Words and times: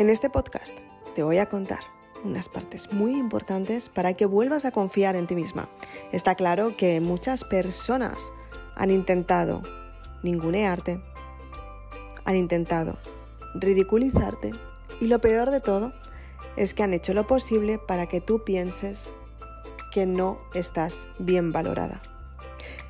En 0.00 0.08
este 0.08 0.30
podcast 0.30 0.78
te 1.14 1.22
voy 1.22 1.36
a 1.36 1.50
contar 1.50 1.80
unas 2.24 2.48
partes 2.48 2.90
muy 2.90 3.12
importantes 3.12 3.90
para 3.90 4.14
que 4.14 4.24
vuelvas 4.24 4.64
a 4.64 4.70
confiar 4.70 5.14
en 5.14 5.26
ti 5.26 5.34
misma. 5.34 5.68
Está 6.10 6.36
claro 6.36 6.74
que 6.74 7.02
muchas 7.02 7.44
personas 7.44 8.32
han 8.76 8.90
intentado 8.90 9.62
ningunearte, 10.22 11.02
han 12.24 12.34
intentado 12.34 12.96
ridiculizarte 13.54 14.52
y 15.02 15.06
lo 15.06 15.20
peor 15.20 15.50
de 15.50 15.60
todo 15.60 15.92
es 16.56 16.72
que 16.72 16.82
han 16.82 16.94
hecho 16.94 17.12
lo 17.12 17.26
posible 17.26 17.78
para 17.78 18.06
que 18.06 18.22
tú 18.22 18.42
pienses 18.42 19.12
que 19.92 20.06
no 20.06 20.40
estás 20.54 21.08
bien 21.18 21.52
valorada. 21.52 22.00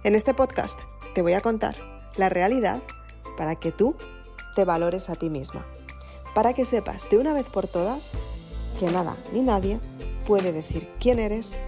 En 0.04 0.14
este 0.14 0.32
podcast 0.32 0.78
te 1.16 1.22
voy 1.22 1.32
a 1.32 1.40
contar 1.40 1.74
la 2.16 2.28
realidad 2.28 2.80
para 3.36 3.56
que 3.56 3.72
tú 3.72 3.96
te 4.54 4.64
valores 4.64 5.10
a 5.10 5.16
ti 5.16 5.28
misma 5.28 5.66
para 6.34 6.52
que 6.52 6.64
sepas 6.64 7.08
de 7.10 7.18
una 7.18 7.32
vez 7.32 7.46
por 7.46 7.66
todas 7.66 8.12
que 8.78 8.90
nada 8.90 9.16
ni 9.32 9.40
nadie 9.40 9.80
puede 10.26 10.52
decir 10.52 10.88
quién 11.00 11.18
eres 11.18 11.58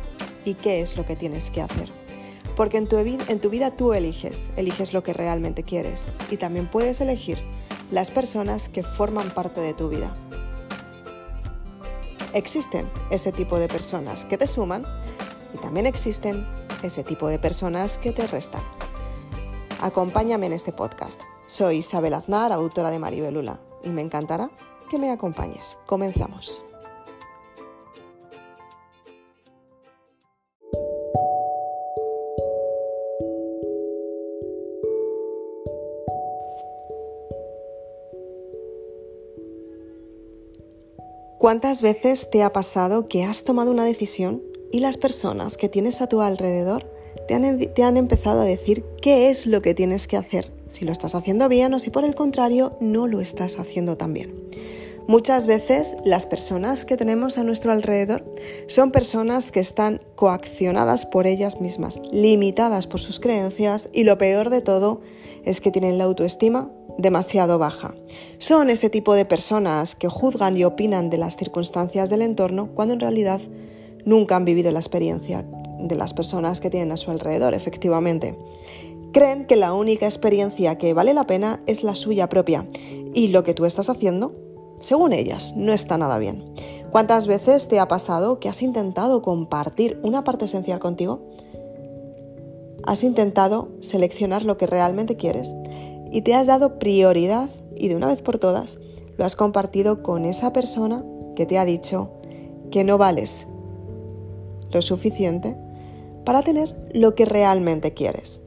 y 0.45 0.55
qué 0.55 0.81
es 0.81 0.97
lo 0.97 1.05
que 1.05 1.17
tienes 1.17 1.51
que 1.51 1.63
hacer. 1.63 1.91
Porque 2.57 2.77
en 2.77 2.87
tu, 2.87 3.51
vida 3.51 3.71
tú 3.71 3.95
eliges, 3.95 4.51
eliges 4.57 4.93
lo 4.93 5.03
que 5.03 5.13
realmente 5.13 5.63
quieres 5.63 6.05
y 6.31 6.37
también 6.37 6.71
puedes 6.71 7.01
elegir 7.01 7.39
las 7.91 8.11
personas 8.11 8.69
que 8.69 8.83
forman 8.83 9.31
parte 9.31 9.61
de 9.61 9.75
tu 9.75 9.89
vida. 9.89 10.15
Existen 12.35 12.89
ese 13.11 13.33
tipo 13.33 13.59
de 13.59 13.69
personas 13.69 14.25
que 14.25 14.39
te 14.39 14.47
suman 14.47 14.85
y 15.55 15.59
también 15.59 15.87
existen 15.87 16.47
ese 16.83 17.05
tipo 17.05 17.29
de 17.29 17.39
personas 17.39 17.99
que 17.99 18.13
te 18.13 18.27
restan. 18.27 18.63
Acompáñame 19.83 20.47
en 20.47 20.53
este 20.53 20.73
podcast. 20.73 21.21
Soy 21.47 21.79
Isabel 21.79 22.15
Aznar, 22.15 22.53
autora 22.53 22.93
de 22.93 23.01
Maribelula 23.01 23.59
y 23.83 23.89
me 23.89 24.01
encantará 24.01 24.49
que 24.89 24.97
me 24.97 25.11
acompañes. 25.11 25.77
Comenzamos. 25.87 26.63
¿Cuántas 41.41 41.83
veces 41.83 42.31
te 42.31 42.45
ha 42.45 42.53
pasado 42.53 43.07
que 43.07 43.25
has 43.25 43.43
tomado 43.43 43.73
una 43.73 43.85
decisión 43.85 44.45
y 44.71 44.79
las 44.79 44.97
personas 44.97 45.57
que 45.57 45.69
tienes 45.69 46.01
a 46.01 46.07
tu 46.07 46.21
alrededor 46.21 47.02
te 47.27 47.35
han, 47.83 47.97
empezado 47.97 48.41
a 48.41 48.45
decir 48.45 48.85
qué 49.01 49.31
es 49.31 49.47
lo 49.47 49.63
que 49.63 49.75
tienes 49.75 50.07
que 50.07 50.17
hacer? 50.17 50.53
Si 50.69 50.85
lo 50.85 50.93
estás 50.93 51.15
haciendo 51.15 51.49
bien 51.49 51.75
o 51.75 51.79
si 51.79 51.91
por 51.91 52.05
el 52.05 52.15
contrario 52.15 52.77
no 52.81 53.07
lo 53.07 53.21
estás 53.21 53.59
haciendo 53.59 53.97
tan 53.97 54.13
bien. 54.13 54.35
Muchas 55.09 55.47
veces 55.47 55.97
las 56.05 56.27
personas 56.27 56.85
que 56.85 56.97
tenemos 56.97 57.37
a 57.37 57.45
nuestro 57.45 57.73
alrededor 57.73 58.25
son 58.67 58.93
personas 58.93 59.51
que 59.51 59.61
están 59.61 60.01
coaccionadas 60.15 61.07
por 61.07 61.27
ellas 61.27 61.61
mismas, 61.61 61.99
limitadas 62.13 62.87
por 62.87 63.01
sus 63.01 63.19
creencias 63.19 63.89
y 63.93 64.05
lo 64.05 64.17
peor 64.17 64.49
de 64.49 64.61
todo 64.61 65.01
es 65.45 65.61
que 65.61 65.73
tienen 65.73 65.99
la 65.99 66.05
autoestima 66.05 66.71
demasiado 66.99 67.59
baja. 67.59 67.95
Son 68.39 68.71
ese 68.71 68.91
tipo 68.91 69.15
de 69.15 69.25
personas 69.25 69.97
que 69.97 70.09
juzgan 70.09 70.57
y 70.57 70.65
opinan 70.65 71.11
de 71.11 71.19
las 71.19 71.37
circunstancias 71.37 72.09
del 72.09 72.23
entorno 72.23 72.71
cuando 72.75 72.95
en 72.95 73.01
realidad 73.01 73.41
nunca 74.05 74.37
han 74.37 74.45
vivido 74.45 74.71
la 74.71 74.81
experiencia 74.81 75.45
de 75.83 75.97
las 75.97 76.15
personas 76.15 76.61
que 76.61 76.71
tienen 76.71 76.93
a 76.93 76.97
su 76.97 77.11
alrededor, 77.11 77.55
efectivamente. 77.55 78.39
Creen 79.13 79.47
que 79.47 79.57
la 79.57 79.75
única 79.75 80.07
experiencia 80.07 80.79
que 80.79 80.95
vale 80.95 81.13
la 81.13 81.27
pena 81.27 81.61
es 81.67 81.85
la 81.85 81.95
suya 81.95 82.29
propia 82.29 82.67
y 83.15 83.29
lo 83.29 83.45
que 83.45 83.55
tú 83.55 83.67
estás 83.67 83.91
haciendo 83.91 84.33
según 84.83 85.13
ellas, 85.13 85.55
no 85.57 85.73
está 85.73 85.97
nada 85.97 86.19
bien. 86.19 86.45
¿Cuántas 86.91 87.27
veces 87.27 87.69
te 87.69 87.79
ha 87.79 87.89
pasado 87.89 88.41
que 88.41 88.49
has 88.49 88.63
intentado 88.63 89.23
compartir 89.23 89.99
una 90.03 90.25
parte 90.25 90.45
esencial 90.45 90.81
contigo? 90.81 91.23
Has 92.85 93.05
intentado 93.05 93.69
seleccionar 93.81 94.45
lo 94.45 94.57
que 94.57 94.67
realmente 94.67 95.17
quieres 95.17 95.55
y 96.11 96.23
te 96.23 96.35
has 96.35 96.49
dado 96.49 96.81
prioridad 96.81 97.49
y 97.77 97.89
de 97.89 97.97
una 97.97 98.09
vez 98.09 98.21
por 98.23 98.39
todas 98.39 98.81
lo 99.17 99.25
has 99.25 99.37
compartido 99.37 100.03
con 100.03 100.25
esa 100.25 100.53
persona 100.53 101.05
que 101.37 101.47
te 101.47 101.59
ha 101.59 101.65
dicho 101.65 102.11
que 102.71 102.83
no 102.83 102.99
vales 102.99 103.47
lo 104.73 104.83
suficiente 104.83 105.57
para 106.25 106.43
tener 106.43 106.75
lo 106.93 107.15
que 107.15 107.25
realmente 107.25 107.95
quieres. 107.95 108.43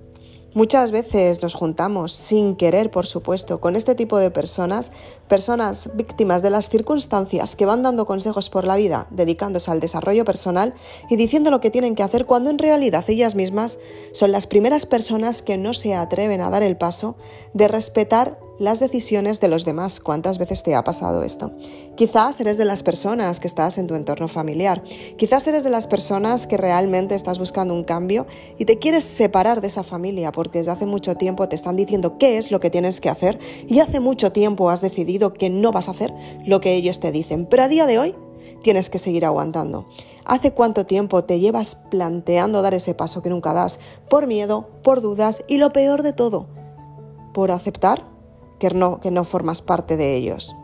Muchas 0.55 0.93
veces 0.93 1.41
nos 1.41 1.53
juntamos 1.53 2.13
sin 2.13 2.55
querer, 2.55 2.89
por 2.89 3.05
supuesto, 3.05 3.59
con 3.59 3.75
este 3.75 3.93
tipo 3.93 4.17
de 4.17 4.31
personas, 4.31 4.93
personas 5.27 5.89
víctimas 5.95 6.41
de 6.41 6.49
las 6.49 6.69
circunstancias 6.69 7.57
que 7.57 7.65
van 7.65 7.83
dando 7.83 8.05
consejos 8.05 8.49
por 8.49 8.63
la 8.63 8.77
vida, 8.77 9.05
dedicándose 9.09 9.69
al 9.69 9.81
desarrollo 9.81 10.23
personal 10.23 10.73
y 11.09 11.17
diciendo 11.17 11.51
lo 11.51 11.59
que 11.59 11.71
tienen 11.71 11.93
que 11.93 12.03
hacer 12.03 12.25
cuando 12.25 12.49
en 12.51 12.57
realidad 12.57 13.03
ellas 13.09 13.35
mismas 13.35 13.79
son 14.13 14.31
las 14.31 14.47
primeras 14.47 14.85
personas 14.85 15.41
que 15.41 15.57
no 15.57 15.73
se 15.73 15.93
atreven 15.93 16.39
a 16.39 16.49
dar 16.49 16.63
el 16.63 16.77
paso 16.77 17.17
de 17.53 17.67
respetar 17.67 18.39
las 18.59 18.79
decisiones 18.79 19.39
de 19.39 19.47
los 19.47 19.65
demás. 19.65 19.99
¿Cuántas 19.99 20.37
veces 20.37 20.63
te 20.63 20.75
ha 20.75 20.83
pasado 20.83 21.23
esto? 21.23 21.51
Quizás 21.95 22.39
eres 22.39 22.57
de 22.57 22.65
las 22.65 22.83
personas 22.83 23.39
que 23.39 23.47
estás 23.47 23.77
en 23.77 23.87
tu 23.87 23.95
entorno 23.95 24.27
familiar. 24.27 24.83
Quizás 25.17 25.47
eres 25.47 25.63
de 25.63 25.69
las 25.69 25.87
personas 25.87 26.47
que 26.47 26.57
realmente 26.57 27.15
estás 27.15 27.39
buscando 27.39 27.73
un 27.73 27.83
cambio 27.83 28.25
y 28.57 28.65
te 28.65 28.79
quieres 28.79 29.03
separar 29.03 29.61
de 29.61 29.67
esa 29.67 29.83
familia 29.83 30.31
porque 30.31 30.59
desde 30.59 30.71
hace 30.71 30.85
mucho 30.85 31.15
tiempo 31.15 31.49
te 31.49 31.55
están 31.55 31.75
diciendo 31.75 32.17
qué 32.17 32.37
es 32.37 32.51
lo 32.51 32.59
que 32.59 32.69
tienes 32.69 33.01
que 33.01 33.09
hacer 33.09 33.39
y 33.67 33.79
hace 33.79 33.99
mucho 33.99 34.31
tiempo 34.31 34.69
has 34.69 34.81
decidido 34.81 35.33
que 35.33 35.49
no 35.49 35.71
vas 35.71 35.87
a 35.87 35.91
hacer 35.91 36.13
lo 36.45 36.61
que 36.61 36.75
ellos 36.75 36.99
te 36.99 37.11
dicen. 37.11 37.45
Pero 37.45 37.63
a 37.63 37.67
día 37.67 37.85
de 37.85 37.99
hoy 37.99 38.15
tienes 38.63 38.89
que 38.89 38.97
seguir 38.97 39.25
aguantando. 39.25 39.87
¿Hace 40.25 40.51
cuánto 40.51 40.85
tiempo 40.85 41.23
te 41.23 41.39
llevas 41.39 41.75
planteando 41.91 42.61
dar 42.61 42.73
ese 42.73 42.95
paso 42.95 43.21
que 43.21 43.29
nunca 43.29 43.53
das? 43.53 43.79
Por 44.09 44.25
miedo, 44.25 44.69
por 44.83 45.01
dudas 45.01 45.43
y 45.47 45.57
lo 45.57 45.71
peor 45.71 46.01
de 46.01 46.13
todo, 46.13 46.47
por 47.31 47.51
aceptar 47.51 48.14
que 48.59 48.69
no, 48.69 48.99
que 48.99 49.11
no 49.11 49.23
formas 49.23 49.61
parte 49.61 49.97
de 49.97 50.15
ellos. 50.15 50.55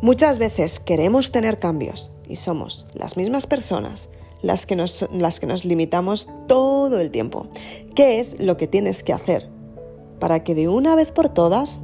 Muchas 0.00 0.38
veces 0.38 0.78
queremos 0.78 1.32
tener 1.32 1.58
cambios 1.58 2.12
y 2.28 2.36
somos 2.36 2.86
las 2.94 3.16
mismas 3.16 3.46
personas 3.46 4.10
las 4.42 4.66
que, 4.66 4.76
nos, 4.76 5.08
las 5.12 5.40
que 5.40 5.46
nos 5.46 5.64
limitamos 5.64 6.28
todo 6.46 7.00
el 7.00 7.10
tiempo. 7.10 7.48
¿Qué 7.94 8.20
es 8.20 8.38
lo 8.38 8.56
que 8.56 8.66
tienes 8.66 9.02
que 9.02 9.12
hacer 9.12 9.48
para 10.20 10.44
que 10.44 10.54
de 10.54 10.68
una 10.68 10.94
vez 10.94 11.10
por 11.10 11.28
todas 11.28 11.80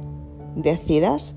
decidas 0.55 1.35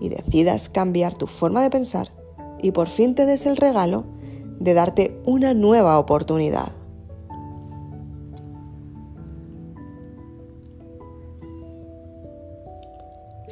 y 0.00 0.08
decidas 0.08 0.68
cambiar 0.68 1.14
tu 1.14 1.26
forma 1.26 1.62
de 1.62 1.70
pensar 1.70 2.12
y 2.60 2.70
por 2.70 2.88
fin 2.88 3.14
te 3.14 3.26
des 3.26 3.46
el 3.46 3.56
regalo 3.56 4.04
de 4.60 4.74
darte 4.74 5.20
una 5.24 5.54
nueva 5.54 5.98
oportunidad? 5.98 6.72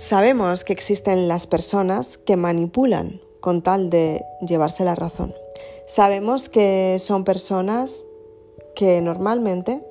Sabemos 0.00 0.64
que 0.64 0.72
existen 0.72 1.28
las 1.28 1.46
personas 1.46 2.16
que 2.16 2.38
manipulan 2.38 3.20
con 3.40 3.60
tal 3.60 3.90
de 3.90 4.24
llevarse 4.40 4.82
la 4.82 4.94
razón. 4.94 5.34
Sabemos 5.86 6.48
que 6.48 6.96
son 6.98 7.24
personas 7.24 8.06
que 8.74 9.02
normalmente 9.02 9.84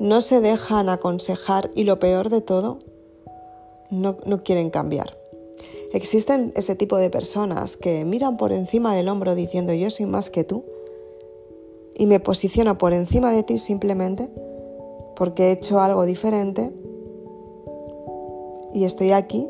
no 0.00 0.22
se 0.22 0.40
dejan 0.40 0.88
aconsejar 0.88 1.70
y 1.74 1.84
lo 1.84 1.98
peor 1.98 2.30
de 2.30 2.40
todo, 2.40 2.78
no, 3.90 4.16
quieren 4.42 4.70
cambiar. 4.70 5.18
Existen 5.92 6.54
ese 6.56 6.74
tipo 6.74 6.96
de 6.96 7.10
personas 7.10 7.76
que 7.76 8.06
miran 8.06 8.38
por 8.38 8.52
encima 8.52 8.96
del 8.96 9.10
hombro 9.10 9.34
diciendo 9.34 9.74
yo 9.74 9.90
soy 9.90 10.06
más 10.06 10.30
que 10.30 10.44
tú 10.44 10.64
y 11.94 12.06
me 12.06 12.20
posiciono 12.20 12.78
por 12.78 12.94
encima 12.94 13.32
de 13.32 13.42
ti 13.42 13.58
simplemente 13.58 14.30
porque 15.14 15.48
he 15.48 15.52
hecho 15.52 15.78
algo 15.78 16.06
diferente 16.06 16.72
y 18.76 18.84
estoy 18.84 19.12
aquí 19.12 19.48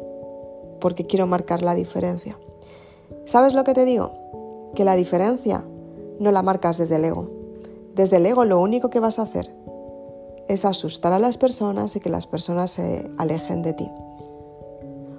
porque 0.80 1.04
quiero 1.04 1.26
marcar 1.26 1.60
la 1.60 1.74
diferencia. 1.74 2.38
¿Sabes 3.24 3.54
lo 3.54 3.64
que 3.64 3.74
te 3.74 3.84
digo? 3.84 4.12
Que 4.76 4.84
la 4.84 4.94
diferencia 4.94 5.64
no 6.20 6.30
la 6.30 6.42
marcas 6.42 6.78
desde 6.78 6.94
el 6.94 7.06
ego. 7.06 7.28
Desde 7.96 8.18
el 8.18 8.26
ego 8.26 8.44
lo 8.44 8.60
único 8.60 8.88
que 8.88 9.00
vas 9.00 9.18
a 9.18 9.22
hacer 9.22 9.52
es 10.46 10.64
asustar 10.64 11.12
a 11.12 11.18
las 11.18 11.38
personas 11.38 11.96
y 11.96 12.00
que 12.00 12.08
las 12.08 12.28
personas 12.28 12.70
se 12.70 13.10
alejen 13.18 13.62
de 13.62 13.72
ti. 13.72 13.90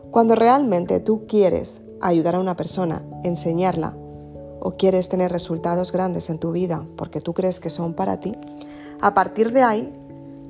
Cuando 0.09 0.35
realmente 0.35 1.01
tú 1.01 1.27
quieres 1.27 1.81
ayudar 1.99 2.35
a 2.35 2.39
una 2.39 2.55
persona, 2.55 3.03
enseñarla, 3.25 3.97
o 4.61 4.77
quieres 4.77 5.09
tener 5.09 5.33
resultados 5.33 5.91
grandes 5.91 6.29
en 6.29 6.39
tu 6.39 6.53
vida 6.53 6.87
porque 6.95 7.19
tú 7.19 7.33
crees 7.33 7.59
que 7.59 7.69
son 7.69 7.93
para 7.93 8.21
ti, 8.21 8.37
a 9.01 9.13
partir 9.13 9.51
de 9.51 9.63
ahí 9.63 9.93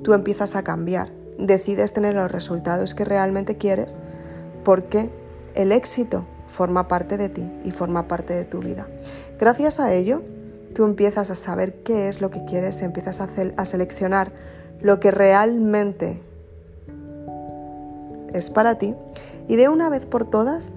tú 0.04 0.12
empiezas 0.12 0.54
a 0.54 0.62
cambiar 0.62 1.17
decides 1.38 1.92
tener 1.92 2.14
los 2.14 2.30
resultados 2.30 2.94
que 2.94 3.04
realmente 3.04 3.56
quieres 3.56 3.94
porque 4.64 5.10
el 5.54 5.72
éxito 5.72 6.24
forma 6.48 6.88
parte 6.88 7.16
de 7.16 7.28
ti 7.28 7.50
y 7.64 7.70
forma 7.70 8.08
parte 8.08 8.34
de 8.34 8.44
tu 8.44 8.58
vida. 8.60 8.88
Gracias 9.38 9.80
a 9.80 9.94
ello, 9.94 10.22
tú 10.74 10.84
empiezas 10.84 11.30
a 11.30 11.34
saber 11.34 11.82
qué 11.82 12.08
es 12.08 12.20
lo 12.20 12.30
que 12.30 12.44
quieres, 12.44 12.82
empiezas 12.82 13.20
a, 13.20 13.64
seleccionar 13.64 14.32
lo 14.80 15.00
que 15.00 15.10
realmente 15.10 16.20
es 18.32 18.50
para 18.50 18.78
ti 18.78 18.94
y 19.46 19.56
de 19.56 19.68
una 19.68 19.88
vez 19.88 20.06
por 20.06 20.28
todas 20.28 20.72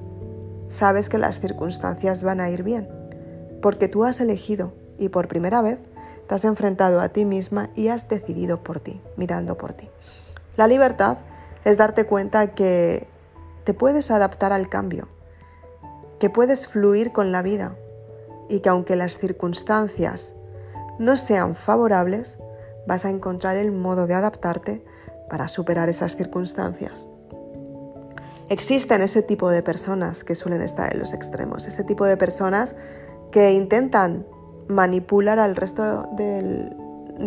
sabes 0.67 1.09
que 1.09 1.17
las 1.17 1.39
circunstancias 1.39 2.23
van 2.23 2.39
a 2.39 2.49
ir 2.49 2.63
bien, 2.63 2.87
porque 3.61 3.87
tú 3.87 4.05
has 4.05 4.21
elegido 4.21 4.73
y 4.97 5.09
por 5.09 5.27
primera 5.27 5.61
vez 5.61 5.79
te 6.27 6.35
has 6.35 6.45
enfrentado 6.45 7.01
a 7.01 7.09
ti 7.09 7.25
misma 7.25 7.69
y 7.75 7.89
has 7.89 8.07
decidido 8.07 8.63
por 8.63 8.79
ti, 8.79 9.01
mirando 9.17 9.57
por 9.57 9.73
ti. 9.73 9.89
La 10.57 10.67
libertad 10.67 11.17
es 11.63 11.77
darte 11.77 12.05
cuenta 12.05 12.47
que 12.47 13.07
te 13.63 13.73
puedes 13.73 14.11
adaptar 14.11 14.51
al 14.51 14.69
cambio, 14.69 15.07
que 16.19 16.29
puedes 16.29 16.67
fluir 16.67 17.11
con 17.11 17.31
la 17.31 17.41
vida 17.41 17.75
y 18.49 18.59
que 18.59 18.69
aunque 18.69 18.95
las 18.95 19.17
circunstancias 19.17 20.33
no 20.99 21.15
sean 21.15 21.55
favorables, 21.55 22.37
vas 22.85 23.05
a 23.05 23.09
encontrar 23.09 23.55
el 23.55 23.71
modo 23.71 24.07
de 24.07 24.13
adaptarte 24.13 24.83
para 25.29 25.47
superar 25.47 25.89
esas 25.89 26.15
circunstancias. 26.15 27.07
Existen 28.49 29.01
ese 29.01 29.21
tipo 29.21 29.49
de 29.49 29.63
personas 29.63 30.25
que 30.25 30.35
suelen 30.35 30.61
estar 30.61 30.91
en 30.93 30.99
los 30.99 31.13
extremos, 31.13 31.65
ese 31.67 31.85
tipo 31.85 32.05
de 32.05 32.17
personas 32.17 32.75
que 33.31 33.53
intentan 33.53 34.25
manipular 34.67 35.39
al 35.39 35.55
resto 35.55 36.09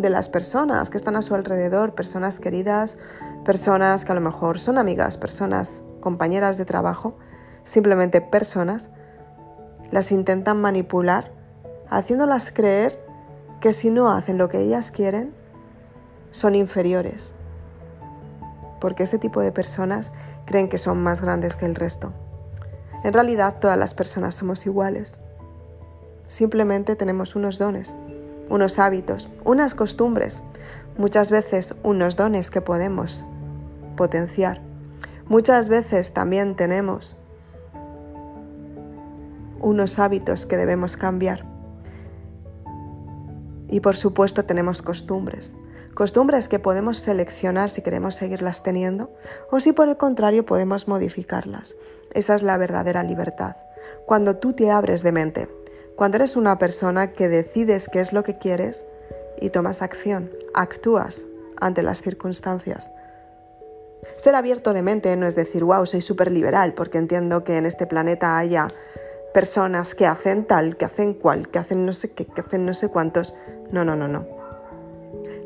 de 0.01 0.11
las 0.11 0.29
personas 0.29 0.91
que 0.91 0.97
están 0.97 1.17
a 1.17 1.23
su 1.23 1.35
alrededor, 1.35 1.95
personas 1.95 2.39
queridas, 2.39 2.99
personas 3.45 4.05
que 4.05 4.13
a 4.13 4.15
lo 4.15 4.21
mejor 4.21 4.59
son 4.59 4.79
amigas, 4.79 5.17
personas 5.17 5.83
compañeras 6.01 6.59
de 6.59 6.65
trabajo, 6.65 7.17
simplemente 7.63 8.21
personas, 8.21 8.91
las 9.91 10.13
intentan 10.13 10.61
manipular 10.61 11.33
haciéndolas 11.89 12.51
creer 12.53 12.99
que 13.61 13.73
si 13.73 13.91
no 13.91 14.11
hacen 14.11 14.39
lo 14.39 14.49
que 14.49 14.61
ellas 14.61 14.91
quieren, 14.91 15.33
son 16.31 16.55
inferiores. 16.55 17.35
Porque 18.81 19.03
este 19.03 19.19
tipo 19.19 19.41
de 19.41 19.53
personas 19.53 20.13
creen 20.45 20.69
que 20.69 20.79
son 20.79 21.03
más 21.03 21.23
grandes 21.23 21.57
que 21.57 21.67
el 21.67 21.75
resto. 21.75 22.13
En 23.05 23.13
realidad 23.13 23.59
todas 23.61 23.79
las 23.79 23.95
personas 23.95 24.35
somos 24.35 24.67
iguales. 24.67 25.21
Simplemente 26.27 26.97
tenemos 26.97 27.37
unos 27.37 27.59
dones, 27.59 27.95
unos 28.49 28.79
hábitos, 28.79 29.29
unas 29.45 29.75
costumbres, 29.75 30.43
muchas 30.97 31.31
veces 31.31 31.75
unos 31.83 32.17
dones 32.17 32.51
que 32.51 32.61
podemos 32.61 33.25
potenciar. 33.97 34.61
Muchas 35.29 35.69
veces 35.69 36.13
también 36.13 36.55
tenemos 36.55 37.17
unos 39.61 39.99
hábitos 39.99 40.47
que 40.47 40.57
debemos 40.57 40.97
cambiar. 40.97 41.45
Y 43.69 43.81
por 43.81 43.97
supuesto 43.97 44.45
tenemos 44.45 44.83
costumbres. 44.83 45.57
Costumbres 45.95 46.49
que 46.49 46.59
podemos 46.59 46.99
seleccionar 46.99 47.71
si 47.71 47.81
queremos 47.81 48.17
seguirlas 48.17 48.63
teniendo 48.63 49.11
o 49.51 49.61
si 49.61 49.73
por 49.73 49.89
el 49.89 49.97
contrario 49.97 50.45
podemos 50.45 50.89
modificarlas. 50.89 51.77
Esa 52.13 52.35
es 52.35 52.43
la 52.43 52.59
verdadera 52.59 53.03
libertad. 53.03 53.57
Cuando 54.05 54.37
tú 54.37 54.53
te 54.53 54.71
abres 54.71 55.03
de 55.03 55.13
mente, 55.13 55.49
cuando 55.97 56.17
eres 56.17 56.37
una 56.37 56.59
persona 56.59 57.13
que 57.13 57.29
decides 57.29 57.89
qué 57.89 58.01
es 58.01 58.13
lo 58.13 58.25
que 58.25 58.39
quieres 58.39 58.85
y 59.41 59.51
tomas 59.51 59.81
acción, 59.81 60.31
actúas 60.53 61.25
ante 61.61 61.83
las 61.83 62.03
circunstancias. 62.03 62.93
Ser 64.17 64.35
abierto 64.35 64.73
de 64.73 64.83
mente 64.83 65.17
no 65.17 65.27
es 65.27 65.37
decir, 65.37 65.65
wow, 65.65 65.87
soy 65.87 66.03
súper 66.03 66.31
liberal, 66.31 66.75
porque 66.75 66.99
entiendo 66.99 67.45
que 67.45 67.57
en 67.57 67.67
este 67.67 67.87
planeta 67.87 68.39
haya 68.39 68.69
personas 69.33 69.95
que 69.95 70.07
hacen 70.07 70.45
tal, 70.45 70.77
que 70.77 70.85
hacen 70.85 71.15
cual, 71.15 71.49
que 71.49 71.59
hacen 71.59 71.87
no 71.87 71.93
sé 71.93 72.13
qué, 72.13 72.27
que 72.27 72.41
hacen 72.41 72.67
no 72.67 72.75
sé 72.75 72.89
cuántos. 72.89 73.35
No, 73.71 73.85
no, 73.85 73.97
no, 73.97 74.09
no. 74.09 74.27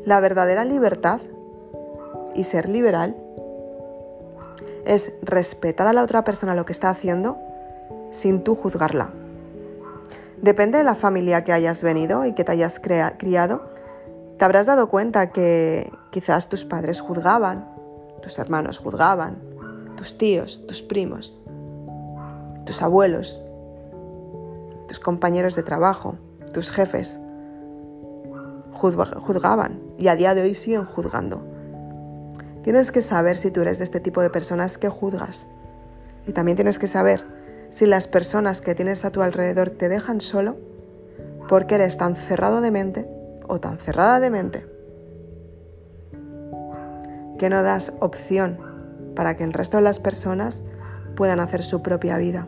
La 0.05 0.19
verdadera 0.19 0.65
libertad 0.65 1.19
y 2.35 2.43
ser 2.43 2.69
liberal 2.69 3.15
es 4.85 5.13
respetar 5.21 5.87
a 5.87 5.93
la 5.93 6.03
otra 6.03 6.23
persona 6.23 6.55
lo 6.55 6.65
que 6.65 6.73
está 6.73 6.89
haciendo 6.89 7.37
sin 8.11 8.43
tú 8.43 8.55
juzgarla. 8.55 9.11
Depende 10.41 10.77
de 10.77 10.83
la 10.83 10.95
familia 10.95 11.43
que 11.43 11.51
hayas 11.51 11.83
venido 11.83 12.25
y 12.25 12.33
que 12.33 12.43
te 12.43 12.53
hayas 12.53 12.79
criado, 12.79 13.69
te 14.37 14.45
habrás 14.45 14.67
dado 14.67 14.89
cuenta 14.89 15.31
que 15.31 15.91
quizás 16.11 16.47
tus 16.47 16.63
padres 16.63 17.01
juzgaban, 17.01 17.67
tus 18.21 18.39
hermanos 18.39 18.77
juzgaban, 18.77 19.37
tus 19.97 20.17
tíos, 20.17 20.65
tus 20.65 20.81
primos, 20.81 21.41
tus 22.65 22.81
abuelos, 22.81 23.41
tus 24.87 24.99
compañeros 25.01 25.55
de 25.55 25.63
trabajo, 25.63 26.15
tus 26.53 26.71
jefes, 26.71 27.19
juzgaban 28.71 29.81
y 29.97 30.07
a 30.07 30.15
día 30.15 30.33
de 30.35 30.41
hoy 30.41 30.55
siguen 30.55 30.85
juzgando. 30.85 31.41
Tienes 32.63 32.91
que 32.91 33.01
saber 33.01 33.35
si 33.35 33.51
tú 33.51 33.61
eres 33.61 33.79
de 33.79 33.83
este 33.83 33.99
tipo 33.99 34.21
de 34.21 34.29
personas 34.29 34.77
que 34.77 34.89
juzgas. 34.89 35.47
Y 36.27 36.31
también 36.31 36.55
tienes 36.55 36.79
que 36.79 36.87
saber 36.87 37.25
si 37.69 37.85
las 37.85 38.07
personas 38.07 38.61
que 38.61 38.75
tienes 38.75 39.05
a 39.05 39.11
tu 39.11 39.21
alrededor 39.21 39.69
te 39.69 39.89
dejan 39.89 40.21
solo 40.21 40.57
porque 41.47 41.75
eres 41.75 41.97
tan 41.97 42.15
cerrado 42.15 42.61
de 42.61 42.71
mente 42.71 43.07
o 43.47 43.59
tan 43.59 43.77
cerrada 43.79 44.19
de 44.19 44.29
mente 44.29 44.65
que 47.39 47.49
no 47.49 47.63
das 47.63 47.93
opción 47.99 48.59
para 49.15 49.35
que 49.35 49.43
el 49.43 49.53
resto 49.53 49.77
de 49.77 49.83
las 49.83 49.99
personas 49.99 50.63
puedan 51.15 51.39
hacer 51.39 51.63
su 51.63 51.81
propia 51.81 52.17
vida. 52.17 52.47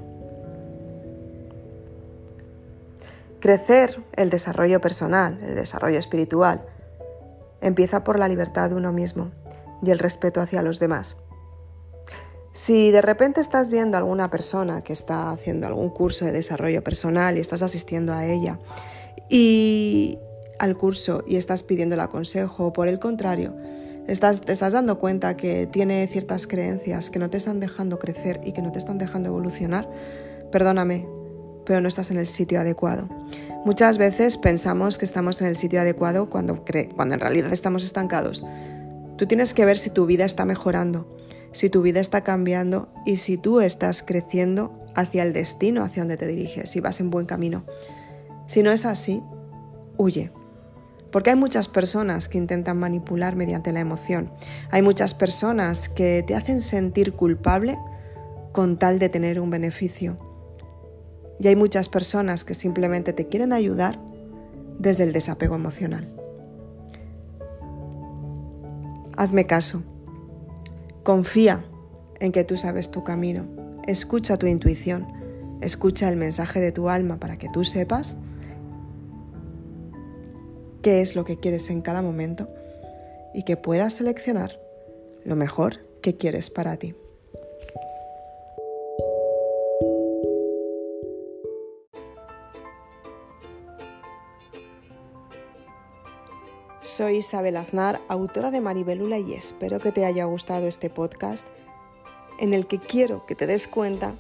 Crecer 3.40 4.04
el 4.14 4.30
desarrollo 4.30 4.80
personal, 4.82 5.40
el 5.42 5.56
desarrollo 5.56 5.98
espiritual, 5.98 6.62
empieza 7.60 8.04
por 8.04 8.20
la 8.20 8.28
libertad 8.28 8.70
de 8.70 8.76
uno 8.76 8.94
mismo 8.94 9.32
y 9.82 9.90
el 9.90 9.98
respeto 9.98 10.42
hacia 10.42 10.62
los 10.62 10.80
demás. 10.80 11.18
Si 12.54 12.92
de 12.92 13.02
repente 13.02 13.40
estás 13.40 13.70
viendo 13.70 13.96
a 13.96 14.00
alguna 14.00 14.30
persona 14.30 14.82
que 14.82 14.92
está 14.92 15.32
haciendo 15.32 15.68
algún 15.68 15.90
curso 15.90 16.26
de 16.26 16.34
desarrollo 16.34 16.84
personal 16.84 17.38
y 17.38 17.40
estás 17.40 17.62
asistiendo 17.62 18.14
a 18.14 18.26
ella 18.26 18.60
y 19.30 20.20
al 20.60 20.78
curso 20.78 21.24
y 21.26 21.38
estás 21.38 21.64
pidiendo 21.64 21.96
el 21.96 22.10
consejo 22.10 22.68
o 22.68 22.74
por 22.74 22.90
el 22.90 23.00
contrario, 23.00 23.56
estás, 24.08 24.42
te 24.42 24.52
estás 24.52 24.74
dando 24.74 25.00
cuenta 25.00 25.38
que 25.38 25.66
tiene 25.66 26.06
ciertas 26.08 26.46
creencias 26.46 27.10
que 27.10 27.20
no 27.20 27.30
te 27.30 27.38
están 27.38 27.62
dejando 27.62 28.00
crecer 28.00 28.42
y 28.44 28.52
que 28.52 28.62
no 28.62 28.74
te 28.74 28.80
están 28.80 28.98
dejando 28.98 29.30
evolucionar, 29.30 29.90
perdóname, 30.52 31.08
pero 31.66 31.80
no 31.80 31.88
estás 31.88 32.12
en 32.12 32.18
el 32.18 32.28
sitio 32.28 32.60
adecuado. 32.60 33.08
Muchas 33.64 33.98
veces 33.98 34.38
pensamos 34.38 34.98
que 34.98 35.06
estamos 35.06 35.40
en 35.40 35.48
el 35.48 35.56
sitio 35.56 35.80
adecuado 35.80 36.30
cuando, 36.30 36.66
cuando 36.96 37.14
en 37.14 37.22
realidad 37.22 37.54
estamos 37.54 37.86
estancados. 37.86 38.44
Tú 39.18 39.26
tienes 39.26 39.54
que 39.54 39.64
ver 39.66 39.78
si 39.78 39.90
tu 39.90 40.06
vida 40.06 40.26
está 40.26 40.46
mejorando 40.46 41.08
si 41.52 41.70
tu 41.70 41.82
vida 41.82 42.00
está 42.00 42.22
cambiando 42.22 42.90
y 43.06 43.18
si 43.18 43.38
tú 43.38 43.60
estás 43.60 44.04
creciendo 44.04 44.82
hacia 44.96 45.24
el 45.24 45.34
destino 45.34 45.84
hacia 45.84 46.04
donde 46.04 46.18
te 46.18 46.28
diriges, 46.28 46.70
si 46.70 46.80
vas 46.80 47.00
en 47.00 47.10
buen 47.10 47.26
camino. 47.26 47.64
Si 48.48 48.64
no 48.64 48.72
es 48.72 48.86
así, 48.86 49.22
huye. 49.98 50.32
Porque 51.12 51.30
hay 51.32 51.36
muchas 51.36 51.68
personas 51.68 52.30
que 52.30 52.38
intentan 52.38 52.78
manipular 52.78 53.36
mediante 53.36 53.74
la 53.74 53.82
emoción. 53.82 54.32
Hay 54.72 54.82
muchas 54.82 55.14
personas 55.14 55.90
que 55.90 56.24
te 56.26 56.36
hacen 56.36 56.62
sentir 56.62 57.14
culpable 57.14 57.78
con 58.54 58.78
tal 58.78 58.98
de 58.98 59.10
tener 59.10 59.40
un 59.40 59.50
beneficio. 59.50 60.18
Y 61.40 61.48
hay 61.48 61.56
muchas 61.56 61.90
personas 61.90 62.46
que 62.46 62.54
simplemente 62.54 63.14
te 63.14 63.28
quieren 63.28 63.52
ayudar 63.52 64.00
desde 64.80 65.04
el 65.04 65.12
desapego 65.12 65.56
emocional. 65.56 66.08
Hazme 69.18 69.46
caso. 69.46 69.84
Confía 71.04 71.66
en 72.20 72.32
que 72.32 72.44
tú 72.44 72.58
sabes 72.58 72.92
tu 72.92 73.04
camino. 73.04 73.46
Escucha 73.88 74.38
tu 74.38 74.48
intuición. 74.48 75.08
Escucha 75.62 76.10
el 76.10 76.18
mensaje 76.18 76.60
de 76.60 76.72
tu 76.72 76.90
alma 76.90 77.20
para 77.20 77.38
que 77.38 77.50
tú 77.50 77.64
sepas 77.64 78.16
qué 80.82 81.02
es 81.02 81.16
lo 81.16 81.26
que 81.26 81.40
quieres 81.40 81.70
en 81.70 81.82
cada 81.82 82.02
momento 82.02 82.50
y 83.34 83.44
que 83.44 83.58
puedas 83.58 83.94
seleccionar 83.94 84.60
lo 85.24 85.36
mejor 85.36 85.86
que 86.02 86.18
quieres 86.18 86.50
para 86.50 86.78
ti. 86.78 86.96
Soy 96.84 97.18
Isabel 97.18 97.58
Aznar, 97.58 98.02
autora 98.08 98.50
de 98.50 98.60
Maribelula 98.60 99.20
y 99.20 99.36
espero 99.36 99.80
que 99.80 99.92
te 99.92 100.04
haya 100.04 100.26
gustado 100.26 100.66
este 100.66 100.90
podcast 100.90 101.46
en 102.40 102.56
el 102.56 102.66
que 102.66 102.80
quiero 102.80 103.24
que 103.28 103.36
te 103.36 103.46
des 103.46 103.68
cuenta 103.68 104.16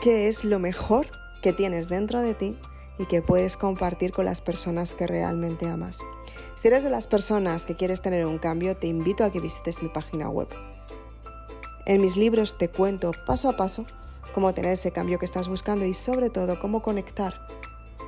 qué 0.00 0.26
es 0.26 0.42
lo 0.42 0.58
mejor 0.58 1.06
que 1.42 1.52
tienes 1.52 1.90
dentro 1.90 2.22
de 2.22 2.32
ti 2.32 2.56
y 2.98 3.04
que 3.04 3.20
puedes 3.20 3.58
compartir 3.58 4.12
con 4.12 4.24
las 4.24 4.40
personas 4.40 4.94
que 4.94 5.06
realmente 5.06 5.68
amas. 5.68 5.98
Si 6.54 6.68
eres 6.68 6.82
de 6.82 6.88
las 6.88 7.06
personas 7.06 7.66
que 7.66 7.76
quieres 7.76 8.00
tener 8.00 8.24
un 8.24 8.38
cambio, 8.38 8.74
te 8.78 8.86
invito 8.86 9.22
a 9.22 9.30
que 9.30 9.40
visites 9.40 9.82
mi 9.82 9.90
página 9.90 10.30
web. 10.30 10.48
En 11.84 12.00
mis 12.00 12.16
libros 12.16 12.56
te 12.56 12.70
cuento 12.70 13.10
paso 13.26 13.50
a 13.50 13.56
paso 13.58 13.84
cómo 14.34 14.54
tener 14.54 14.72
ese 14.72 14.92
cambio 14.92 15.18
que 15.18 15.26
estás 15.26 15.46
buscando 15.46 15.84
y 15.84 15.92
sobre 15.92 16.30
todo 16.30 16.58
cómo 16.58 16.80
conectar 16.80 17.34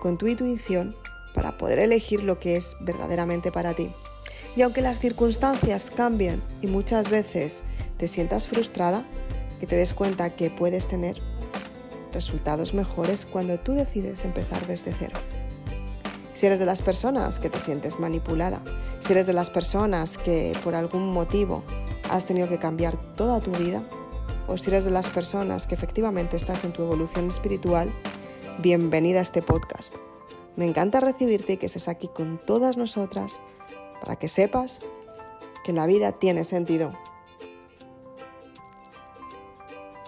con 0.00 0.16
tu 0.16 0.26
intuición 0.26 0.96
para 1.34 1.56
poder 1.58 1.78
elegir 1.78 2.22
lo 2.22 2.38
que 2.38 2.56
es 2.56 2.76
verdaderamente 2.80 3.52
para 3.52 3.74
ti. 3.74 3.90
Y 4.56 4.62
aunque 4.62 4.80
las 4.80 4.98
circunstancias 4.98 5.90
cambien 5.94 6.42
y 6.62 6.66
muchas 6.66 7.10
veces 7.10 7.64
te 7.98 8.08
sientas 8.08 8.48
frustrada, 8.48 9.04
que 9.60 9.66
te 9.66 9.76
des 9.76 9.94
cuenta 9.94 10.30
que 10.30 10.50
puedes 10.50 10.86
tener 10.86 11.16
resultados 12.12 12.74
mejores 12.74 13.26
cuando 13.26 13.58
tú 13.58 13.72
decides 13.72 14.24
empezar 14.24 14.66
desde 14.66 14.94
cero. 14.98 15.16
Si 16.32 16.46
eres 16.46 16.58
de 16.58 16.66
las 16.66 16.82
personas 16.82 17.40
que 17.40 17.50
te 17.50 17.58
sientes 17.58 17.98
manipulada, 17.98 18.62
si 19.00 19.12
eres 19.12 19.26
de 19.26 19.32
las 19.32 19.50
personas 19.50 20.18
que 20.18 20.56
por 20.62 20.74
algún 20.74 21.12
motivo 21.12 21.64
has 22.10 22.26
tenido 22.26 22.48
que 22.48 22.58
cambiar 22.58 22.96
toda 23.14 23.40
tu 23.40 23.50
vida, 23.52 23.82
o 24.46 24.56
si 24.56 24.70
eres 24.70 24.84
de 24.84 24.90
las 24.90 25.10
personas 25.10 25.66
que 25.66 25.74
efectivamente 25.74 26.36
estás 26.36 26.64
en 26.64 26.72
tu 26.72 26.82
evolución 26.82 27.28
espiritual, 27.28 27.90
bienvenida 28.62 29.18
a 29.18 29.22
este 29.22 29.42
podcast. 29.42 29.94
Me 30.58 30.66
encanta 30.66 30.98
recibirte 30.98 31.52
y 31.52 31.56
que 31.56 31.66
estés 31.66 31.86
aquí 31.86 32.08
con 32.08 32.40
todas 32.44 32.76
nosotras 32.76 33.38
para 34.00 34.16
que 34.16 34.26
sepas 34.26 34.80
que 35.62 35.72
la 35.72 35.86
vida 35.86 36.10
tiene 36.10 36.42
sentido. 36.42 36.90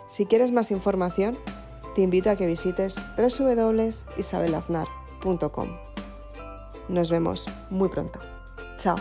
Si 0.09 0.27
quieres 0.27 0.51
más 0.51 0.73
información, 0.73 1.39
te 1.95 2.03
invito 2.03 2.31
a 2.31 2.37
que 2.37 2.49
visites 2.49 2.97
www.isabelaznar.com. 3.17 5.69
Nos 6.89 7.11
vemos 7.11 7.47
muy 7.71 7.89
pronto. 7.89 8.19
Chao. 8.77 8.97